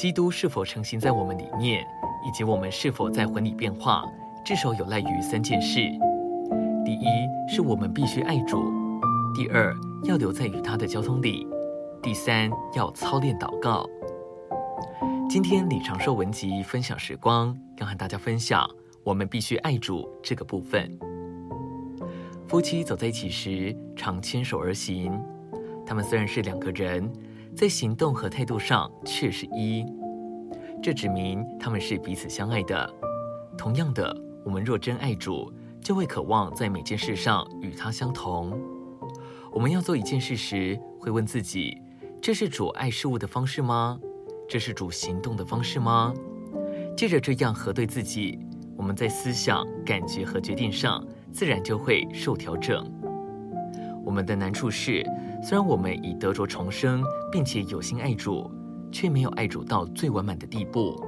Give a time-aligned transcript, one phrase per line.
[0.00, 1.86] 基督是否承行在我们里面，
[2.26, 4.02] 以及我们是否在魂里变化，
[4.42, 5.78] 至少有赖于三件事：
[6.86, 7.06] 第一，
[7.46, 8.56] 是我们必须爱主；
[9.34, 11.46] 第二，要留在与他的交通里；
[12.02, 13.84] 第三，要操练祷告。
[15.28, 18.66] 今天李长寿文集分享时光，要和大家分享
[19.04, 20.98] 我们必须爱主这个部分。
[22.48, 25.12] 夫妻走在一起时，常牵手而行。
[25.84, 27.12] 他们虽然是两个人，
[27.54, 29.84] 在行动和态度上却是一。
[30.82, 32.94] 这指明他们是彼此相爱的。
[33.58, 35.52] 同样的，我们若真爱主，
[35.82, 38.58] 就会渴望在每件事上与他相同。
[39.52, 41.76] 我们要做一件事时，会问自己：
[42.22, 44.00] 这是主爱事物的方式吗？
[44.48, 46.14] 这是主行动的方式吗？
[46.96, 48.38] 借着这样核对自己，
[48.74, 52.90] 我们在思想、感觉和决定上，自然就会受调整。
[54.02, 55.04] 我们的难处是，
[55.42, 58.50] 虽然我们已得着重生，并且有心爱主，
[58.92, 61.02] 却没有爱主到最完满的地步。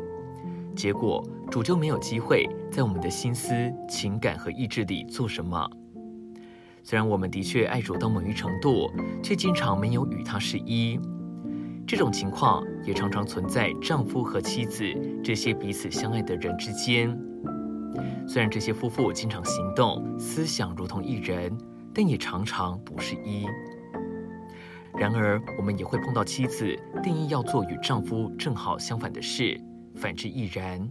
[0.74, 3.52] 结果，主就没有机会在我们的心思、
[3.88, 5.68] 情感和意志里做什么。
[6.82, 8.90] 虽然我们的确爱主到某一程度，
[9.22, 10.98] 却经常没有与他是一。
[11.86, 14.84] 这种情况也常常存在丈夫和妻子
[15.22, 17.16] 这些彼此相爱的人之间。
[18.26, 21.56] 虽然这些夫妇经常行动、思想如同一人，
[21.92, 23.46] 但也常常不是一。
[24.96, 29.58] 然而，我们也会碰到妻子定义要做与丈夫正好相反的事，
[29.96, 30.88] 反之亦然。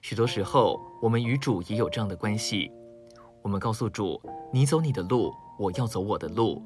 [0.00, 2.70] 许多时候，我们与主也有这样的关系。
[3.42, 4.20] 我们告诉主
[4.52, 6.62] ：“你走你的路，我要走我的路。”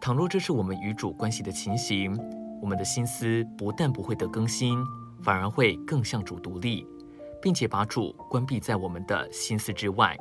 [0.00, 2.16] 倘若这是我们与主关系的情形，
[2.62, 4.78] 我们的心思不但不会得更新，
[5.22, 6.86] 反而会更向主独立，
[7.42, 10.16] 并且把主关闭在我们的心思之外。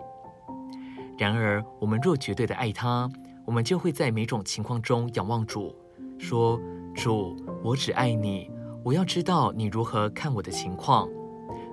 [1.18, 3.10] 然而，我们若绝对的爱他，
[3.48, 5.74] 我们就会在每种情况中仰望主，
[6.18, 6.60] 说
[6.94, 8.52] ：“主，我只爱你，
[8.84, 11.08] 我要知道你如何看我的情况。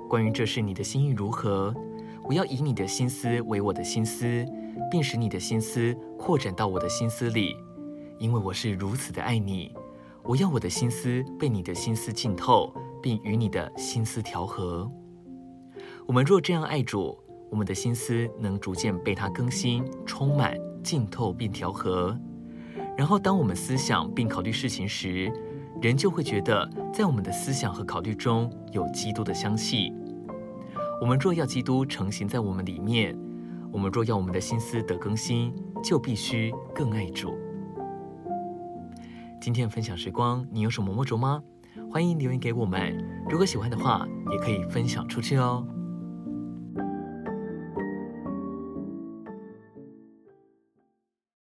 [0.09, 1.75] 关于这事，你的心意如何？
[2.23, 4.47] 我要以你的心思为我的心思，
[4.89, 7.57] 并使你的心思扩展到我的心思里。”
[8.21, 9.75] 因为我是如此的爱你，
[10.23, 14.89] 我要我的心思被你的心思浸透，并与你的心思调和。
[16.07, 17.19] 我们若这样爱主，
[17.51, 22.17] 我们的心思能逐渐被他更新、充满、浸透并调和。
[22.97, 25.33] 然后，当我们思想并考虑事情时，
[25.83, 29.93] 人就会觉得，在我们的思想和考虑中有基督的香气。
[31.01, 33.19] 我们若要基督成型在我们里面，
[33.73, 35.53] 我们若要我们的心思得更新，
[35.83, 37.35] 就必须更爱主。
[39.41, 41.43] 今天分享时光，你有什么摸着吗？
[41.91, 42.97] 欢迎留言给我们。
[43.29, 45.67] 如果喜欢的话，也可以分享出去哦。